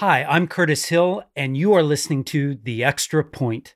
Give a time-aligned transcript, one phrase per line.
[0.00, 3.72] Hi, I'm Curtis Hill, and you are listening to The Extra Point.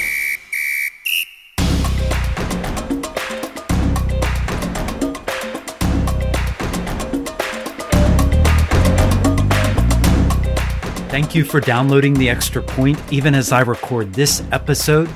[11.10, 13.00] Thank you for downloading The Extra Point.
[13.12, 15.10] Even as I record this episode,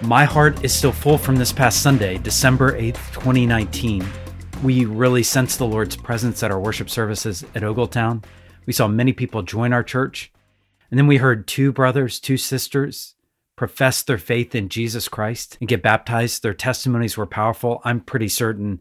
[0.00, 4.06] my heart is still full from this past Sunday, December 8th, 2019.
[4.62, 8.22] We really sensed the Lord's presence at our worship services at Ogletown.
[8.66, 10.32] We saw many people join our church.
[10.90, 13.14] And then we heard two brothers, two sisters
[13.56, 16.42] profess their faith in Jesus Christ and get baptized.
[16.42, 17.80] Their testimonies were powerful.
[17.84, 18.80] I'm pretty certain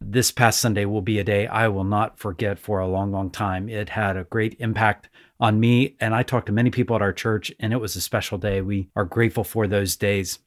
[0.00, 3.30] this past Sunday will be a day I will not forget for a long, long
[3.30, 3.68] time.
[3.68, 5.08] It had a great impact
[5.40, 5.96] on me.
[6.00, 8.60] And I talked to many people at our church, and it was a special day.
[8.60, 10.38] We are grateful for those days.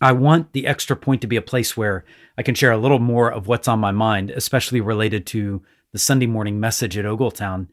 [0.00, 2.04] I want the extra point to be a place where
[2.36, 5.98] I can share a little more of what's on my mind, especially related to the
[5.98, 7.66] Sunday morning message at Ogletown.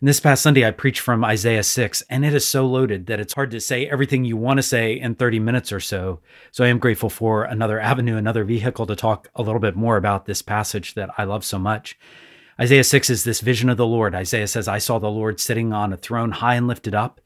[0.00, 3.20] And this past Sunday, I preached from Isaiah 6, and it is so loaded that
[3.20, 6.20] it's hard to say everything you want to say in 30 minutes or so.
[6.52, 9.98] So I am grateful for another avenue, another vehicle to talk a little bit more
[9.98, 11.98] about this passage that I love so much.
[12.58, 14.14] Isaiah 6 is this vision of the Lord.
[14.14, 17.20] Isaiah says, I saw the Lord sitting on a throne high and lifted up.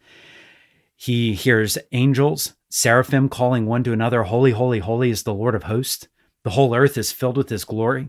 [0.97, 5.65] He hears angels, seraphim calling one to another, Holy, holy, holy is the Lord of
[5.65, 6.09] hosts.
[6.43, 8.09] The whole earth is filled with his glory.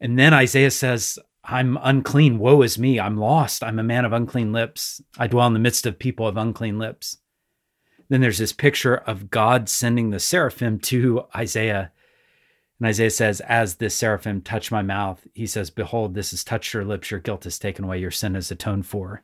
[0.00, 2.38] And then Isaiah says, I'm unclean.
[2.38, 2.98] Woe is me.
[2.98, 3.62] I'm lost.
[3.62, 5.02] I'm a man of unclean lips.
[5.18, 7.18] I dwell in the midst of people of unclean lips.
[8.08, 11.92] Then there's this picture of God sending the seraphim to Isaiah
[12.78, 16.74] and Isaiah says, As this seraphim touched my mouth, he says, Behold, this has touched
[16.74, 19.22] your lips, your guilt is taken away, your sin is atoned for.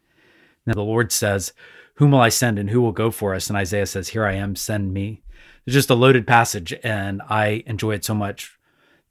[0.67, 1.53] Now the Lord says,
[1.97, 3.49] Whom will I send and who will go for us?
[3.49, 5.23] And Isaiah says, Here I am, send me.
[5.67, 8.59] It's just a loaded passage, and I enjoy it so much.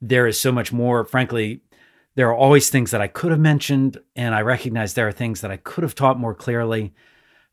[0.00, 1.04] There is so much more.
[1.04, 1.60] Frankly,
[2.20, 5.40] there are always things that I could have mentioned, and I recognize there are things
[5.40, 6.92] that I could have taught more clearly.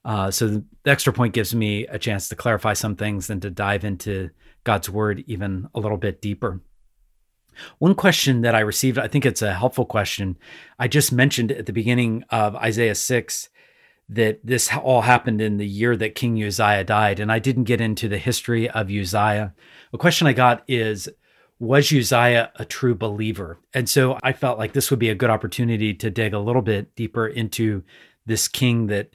[0.03, 3.49] Uh, so the extra point gives me a chance to clarify some things and to
[3.49, 4.29] dive into
[4.65, 6.59] God's word even a little bit deeper.
[7.77, 10.37] One question that I received, I think it's a helpful question.
[10.77, 13.47] I just mentioned at the beginning of Isaiah 6
[14.09, 17.79] that this all happened in the year that King Uzziah died, and I didn't get
[17.79, 19.53] into the history of Uzziah.
[19.93, 21.07] A question I got is
[21.59, 23.59] Was Uzziah a true believer?
[23.73, 26.61] And so I felt like this would be a good opportunity to dig a little
[26.61, 27.83] bit deeper into
[28.25, 29.09] this king that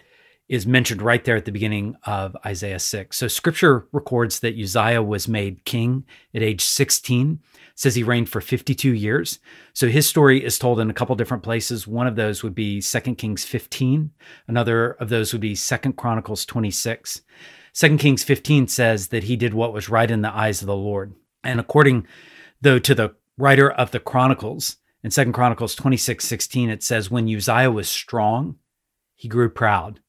[0.48, 3.16] is mentioned right there at the beginning of Isaiah 6.
[3.16, 6.04] So scripture records that Uzziah was made king
[6.34, 7.38] at age 16
[7.74, 9.38] says he reigned for 52 years.
[9.72, 11.86] So his story is told in a couple different places.
[11.86, 14.10] One of those would be 2 Kings 15.
[14.48, 17.22] Another of those would be 2 Chronicles 26.
[17.74, 20.76] 2 Kings 15 says that he did what was right in the eyes of the
[20.76, 21.14] Lord.
[21.42, 22.06] And according
[22.62, 27.28] though to the writer of the Chronicles, in Second Chronicles 26, 16, it says, When
[27.28, 28.56] Uzziah was strong,
[29.16, 30.00] he grew proud.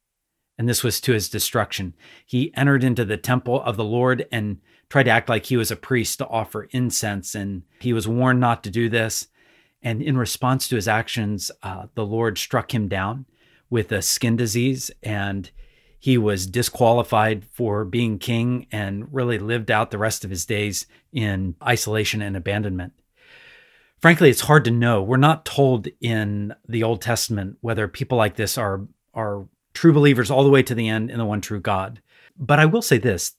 [0.58, 1.96] And this was to his destruction.
[2.26, 4.60] He entered into the temple of the Lord and
[4.90, 8.40] tried to act like he was a priest to offer incense, and he was warned
[8.40, 9.28] not to do this.
[9.82, 13.26] And in response to his actions, uh, the Lord struck him down
[13.72, 15.50] with a skin disease, and
[16.04, 20.86] he was disqualified for being king and really lived out the rest of his days
[21.14, 22.92] in isolation and abandonment.
[24.02, 25.02] Frankly, it's hard to know.
[25.02, 28.82] We're not told in the Old Testament whether people like this are
[29.14, 32.02] are true believers all the way to the end in the one true God.
[32.38, 33.36] But I will say this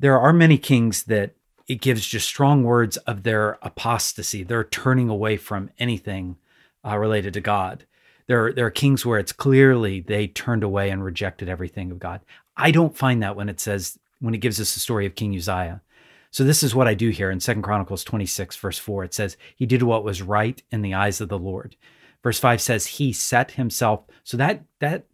[0.00, 1.36] there are many kings that
[1.68, 4.42] it gives just strong words of their apostasy.
[4.42, 6.36] They're turning away from anything
[6.84, 7.86] uh, related to God.
[8.26, 12.20] There, there are kings where it's clearly they turned away and rejected everything of God.
[12.56, 15.36] I don't find that when it says, when it gives us the story of King
[15.36, 15.82] Uzziah.
[16.30, 19.04] So this is what I do here in Second Chronicles 26, verse 4.
[19.04, 21.76] It says, He did what was right in the eyes of the Lord.
[22.22, 24.04] Verse 5 says, He set himself.
[24.24, 25.04] So that that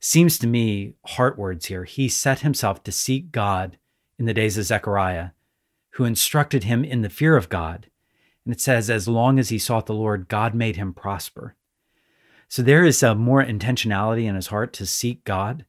[0.00, 1.84] seems to me heart words here.
[1.84, 3.78] He set himself to seek God
[4.18, 5.30] in the days of Zechariah,
[5.92, 7.86] who instructed him in the fear of God.
[8.44, 11.54] And it says, as long as he sought the Lord, God made him prosper.
[12.48, 15.64] So there is a more intentionality in his heart to seek God.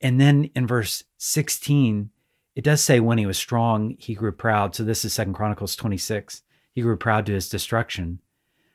[0.00, 2.10] And then in verse 16,
[2.54, 4.74] it does say when he was strong, he grew proud.
[4.74, 6.42] So this is Second Chronicles 26.
[6.72, 8.20] He grew proud to his destruction.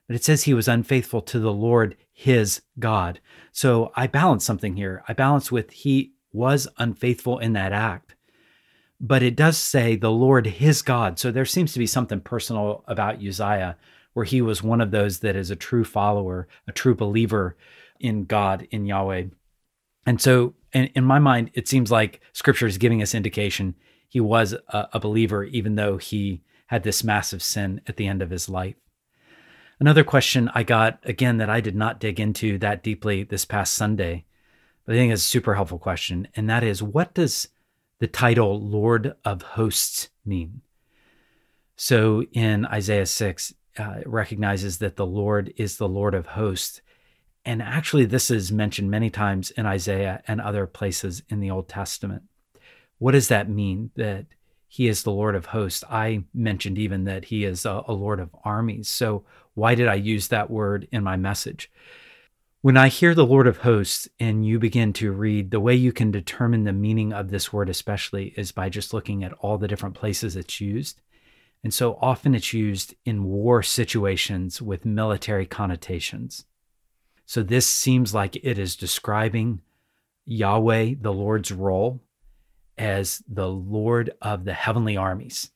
[0.08, 3.22] But it says he was unfaithful to the Lord, his God.
[3.52, 5.04] So I balance something here.
[5.08, 8.16] I balance with he was unfaithful in that act
[9.02, 11.18] but it does say the Lord his God.
[11.18, 13.76] So there seems to be something personal about Uzziah
[14.14, 17.56] where he was one of those that is a true follower, a true believer
[18.00, 19.26] in God, in Yahweh.
[20.06, 23.76] And so in, in my mind, it seems like scripture is giving us indication
[24.12, 28.22] he was a, a believer, even though he had this massive sin at the end
[28.22, 28.76] of his life.
[29.80, 33.74] Another question I got, again, that I did not dig into that deeply this past
[33.74, 34.26] Sunday
[34.86, 36.28] But I think it's a super helpful question.
[36.36, 37.48] And that is what does
[38.00, 40.60] the title Lord of Hosts mean?
[41.78, 46.82] So in Isaiah 6, uh, recognizes that the Lord is the Lord of hosts.
[47.46, 51.68] And actually, this is mentioned many times in Isaiah and other places in the Old
[51.68, 52.24] Testament.
[53.00, 53.92] What does that mean?
[53.96, 54.28] That
[54.68, 55.84] he is the Lord of hosts.
[55.90, 58.88] I mentioned even that he is a, a Lord of armies.
[58.88, 61.70] So, why did I use that word in my message?
[62.62, 65.92] When I hear the Lord of hosts and you begin to read, the way you
[65.92, 69.68] can determine the meaning of this word, especially, is by just looking at all the
[69.68, 71.02] different places it's used.
[71.64, 76.46] And so often it's used in war situations with military connotations.
[77.26, 79.62] So this seems like it is describing
[80.26, 82.02] Yahweh, the Lord's role
[82.78, 85.52] as the Lord of the heavenly armies.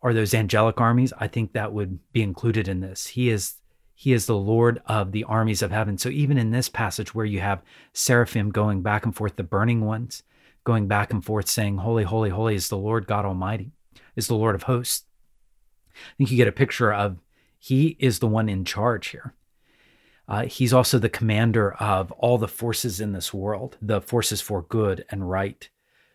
[0.00, 1.12] Are those angelic armies?
[1.18, 3.08] I think that would be included in this.
[3.08, 3.54] He is
[3.96, 5.98] he is the Lord of the armies of heaven.
[5.98, 7.62] So even in this passage where you have
[7.92, 10.24] seraphim going back and forth, the burning ones
[10.64, 13.70] going back and forth saying, Holy, holy, holy is the Lord God Almighty,
[14.16, 15.04] is the Lord of hosts.
[15.94, 17.18] I think you get a picture of
[17.58, 19.34] he is the one in charge here.
[20.26, 24.62] Uh, he's also the commander of all the forces in this world, the forces for
[24.62, 25.68] good and right.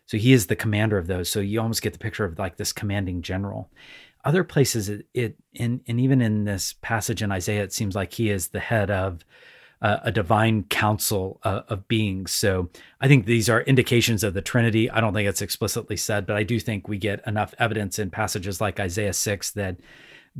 [0.06, 1.28] So he is the commander of those.
[1.28, 3.70] So you almost get the picture of like this commanding general.
[4.24, 8.12] Other places, it, it in, and even in this passage in Isaiah, it seems like
[8.12, 9.24] he is the head of
[9.82, 12.32] uh, a divine council uh, of beings.
[12.32, 12.68] So
[13.00, 14.90] I think these are indications of the Trinity.
[14.90, 18.10] I don't think it's explicitly said, but I do think we get enough evidence in
[18.10, 19.76] passages like Isaiah 6 that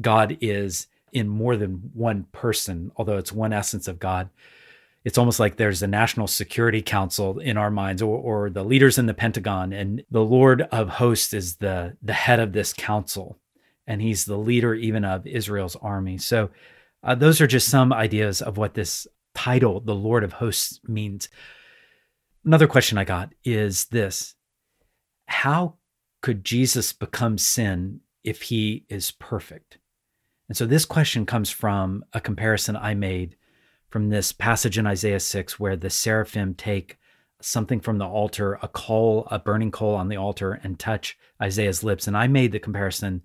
[0.01, 4.31] God is in more than one person, although it's one essence of God
[5.05, 8.99] it's almost like there's a national security council in our minds or, or the leaders
[8.99, 13.39] in the pentagon and the lord of hosts is the the head of this council
[13.87, 16.51] and he's the leader even of israel's army so
[17.03, 19.07] uh, those are just some ideas of what this
[19.45, 21.29] title the lord of hosts means
[22.45, 24.35] another question i got is this
[25.27, 25.75] how
[26.21, 29.79] could jesus become sin if he is perfect
[30.49, 33.37] and so this question comes from a comparison i made
[33.91, 36.97] from this passage in Isaiah 6 where the seraphim take
[37.43, 41.83] something from the altar, a coal, a burning coal on the altar, and touch Isaiah's
[41.83, 42.07] lips.
[42.07, 43.23] And I made the comparison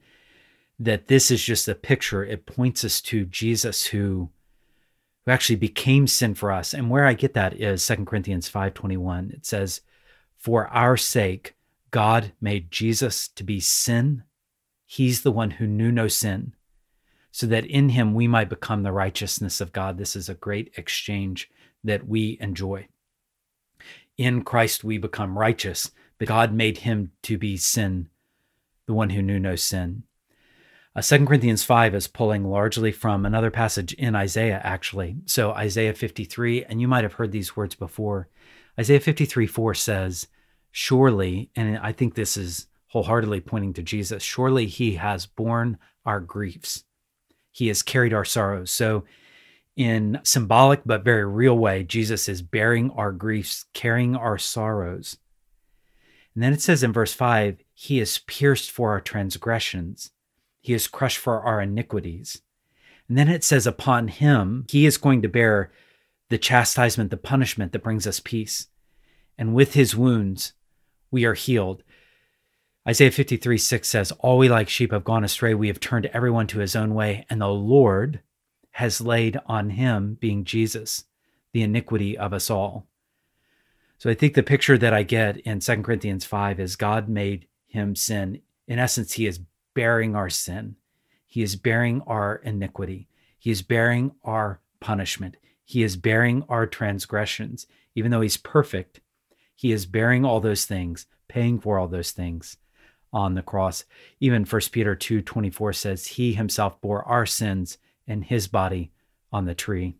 [0.79, 2.25] that this is just a picture.
[2.25, 4.29] It points us to Jesus who
[5.25, 6.73] who actually became sin for us.
[6.73, 9.31] And where I get that is 2 Corinthians 5:21.
[9.31, 9.81] It says,
[10.37, 11.55] "For our sake
[11.95, 14.23] God made Jesus to be sin.
[14.85, 16.53] He's the one who knew no sin,
[17.31, 19.97] so that in him we might become the righteousness of God.
[19.97, 21.49] This is a great exchange
[21.85, 22.89] that we enjoy.
[24.17, 28.09] In Christ we become righteous, but God made him to be sin,
[28.87, 30.03] the one who knew no sin.
[30.95, 35.17] Uh, 2 Corinthians 5 is pulling largely from another passage in Isaiah, actually.
[35.25, 38.29] So, Isaiah 53, and you might have heard these words before.
[38.79, 40.27] Isaiah 53 4 says,
[40.71, 46.19] Surely, and I think this is wholeheartedly pointing to Jesus, surely he has borne our
[46.19, 46.85] griefs
[47.55, 48.69] he has carried our sorrows.
[48.69, 49.05] So,
[49.77, 55.17] in symbolic but very real way, Jesus is bearing our griefs, carrying our sorrows.
[56.33, 60.11] And then it says in verse 5 He is pierced for our transgressions,
[60.65, 62.41] He is crushed for our iniquities.
[63.07, 65.71] And then it says, Upon Him, He is going to bear
[66.29, 68.65] the chastisement, the punishment that brings us peace.
[69.37, 70.53] And with His wounds,
[71.11, 71.83] we are healed.
[72.89, 75.53] Isaiah 53 6 says, All we like sheep have gone astray.
[75.53, 78.21] We have turned everyone to his own way, and the Lord
[78.71, 81.03] has laid on him, being Jesus,
[81.53, 82.87] the iniquity of us all.
[83.99, 87.47] So I think the picture that I get in 2 Corinthians 5 is God made
[87.67, 88.41] him sin.
[88.67, 89.41] In essence, he is
[89.75, 90.75] bearing our sin,
[91.27, 97.67] he is bearing our iniquity, he is bearing our punishment, he is bearing our transgressions.
[97.93, 99.01] Even though he's perfect,
[99.55, 102.57] he is bearing all those things, paying for all those things
[103.13, 103.85] on the cross.
[104.19, 108.91] Even 1 Peter 2:24 says he himself bore our sins in his body
[109.31, 109.95] on the tree.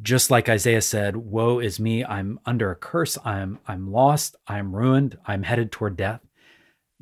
[0.00, 4.74] Just like Isaiah said, woe is me, I'm under a curse, I'm I'm lost, I'm
[4.74, 6.20] ruined, I'm headed toward death.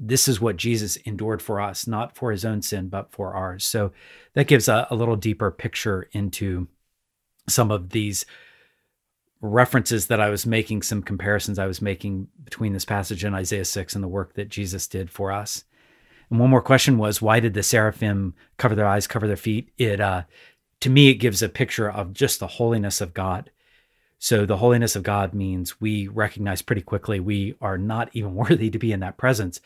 [0.03, 3.67] This is what Jesus endured for us, not for his own sin, but for ours.
[3.67, 3.93] So
[4.33, 6.69] that gives a, a little deeper picture into
[7.47, 8.25] some of these
[9.43, 13.65] references that I was making, some comparisons I was making between this passage in Isaiah
[13.65, 15.65] 6 and the work that Jesus did for us.
[16.31, 19.71] And one more question was why did the seraphim cover their eyes, cover their feet?
[19.77, 20.23] It uh,
[20.81, 23.51] to me it gives a picture of just the holiness of God.
[24.19, 28.71] So the holiness of God means we recognize pretty quickly we are not even worthy
[28.71, 29.61] to be in that presence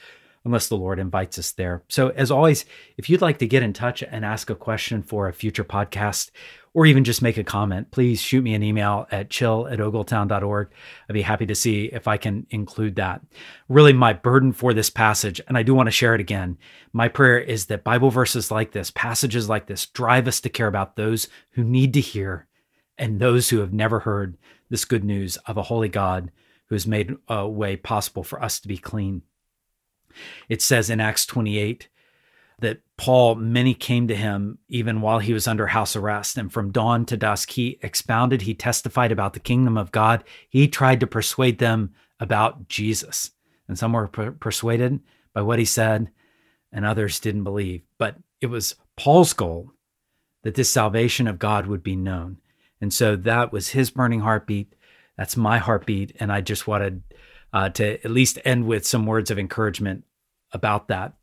[0.44, 1.82] unless the Lord invites us there.
[1.88, 2.64] So as always,
[2.96, 6.30] if you'd like to get in touch and ask a question for a future podcast,
[6.74, 10.68] or even just make a comment, please shoot me an email at chill at ogletown.org.
[11.08, 13.20] I'd be happy to see if I can include that.
[13.68, 16.58] Really, my burden for this passage, and I do want to share it again.
[16.92, 20.66] My prayer is that Bible verses like this, passages like this, drive us to care
[20.66, 22.48] about those who need to hear
[22.98, 24.36] and those who have never heard
[24.68, 26.32] this good news of a holy God
[26.66, 29.22] who has made a way possible for us to be clean.
[30.48, 31.88] It says in Acts 28
[32.60, 36.38] that Paul, many came to him even while he was under house arrest.
[36.38, 40.24] And from dawn to dusk, he expounded, he testified about the kingdom of God.
[40.48, 43.32] He tried to persuade them about Jesus.
[43.68, 45.00] And some were per- persuaded
[45.32, 46.10] by what he said,
[46.72, 47.82] and others didn't believe.
[47.98, 49.72] But it was Paul's goal
[50.42, 52.38] that this salvation of God would be known.
[52.80, 54.74] And so that was his burning heartbeat.
[55.16, 56.16] That's my heartbeat.
[56.20, 57.02] And I just wanted
[57.54, 60.04] uh, to at least end with some words of encouragement
[60.52, 61.14] about that.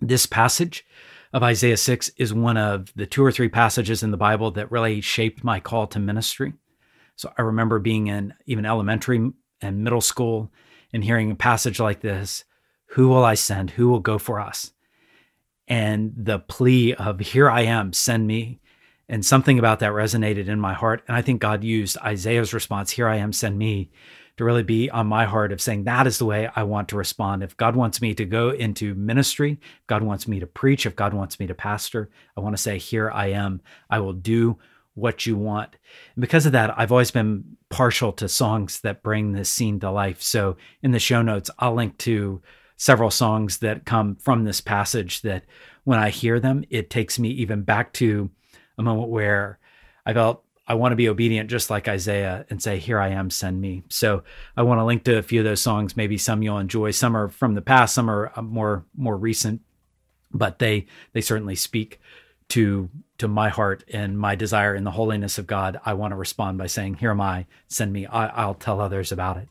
[0.00, 0.84] This passage
[1.32, 4.72] of Isaiah 6 is one of the two or three passages in the Bible that
[4.72, 6.54] really shaped my call to ministry.
[7.14, 9.30] So I remember being in even elementary
[9.62, 10.50] and middle school
[10.92, 12.44] and hearing a passage like this
[12.86, 13.70] Who will I send?
[13.70, 14.72] Who will go for us?
[15.68, 18.60] And the plea of, Here I am, send me.
[19.08, 21.04] And something about that resonated in my heart.
[21.06, 23.92] And I think God used Isaiah's response, Here I am, send me,
[24.36, 26.96] to really be on my heart of saying that is the way I want to
[26.96, 27.42] respond.
[27.42, 31.14] If God wants me to go into ministry, God wants me to preach, if God
[31.14, 33.60] wants me to pastor, I want to say, Here I am.
[33.88, 34.58] I will do
[34.94, 35.76] what you want.
[36.14, 39.90] And because of that, I've always been partial to songs that bring this scene to
[39.90, 40.20] life.
[40.22, 42.42] So in the show notes, I'll link to
[42.76, 45.44] several songs that come from this passage that
[45.84, 48.30] when I hear them, it takes me even back to
[48.78, 49.58] a moment where
[50.04, 53.28] I felt I want to be obedient just like Isaiah and say, Here I am,
[53.28, 53.82] send me.
[53.88, 54.22] So
[54.56, 55.96] I want to link to a few of those songs.
[55.96, 56.92] Maybe some you'll enjoy.
[56.92, 59.62] Some are from the past, some are uh, more more recent,
[60.30, 61.98] but they they certainly speak
[62.50, 65.80] to to my heart and my desire in the holiness of God.
[65.84, 68.06] I want to respond by saying, Here am I, send me.
[68.06, 69.48] I, I'll tell others about it.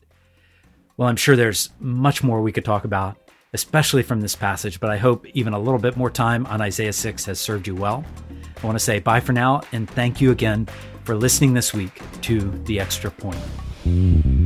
[0.96, 3.18] Well, I'm sure there's much more we could talk about,
[3.52, 6.94] especially from this passage, but I hope even a little bit more time on Isaiah
[6.94, 8.06] 6 has served you well.
[8.62, 10.66] I want to say bye for now and thank you again
[11.04, 14.39] for listening this week to The Extra Point.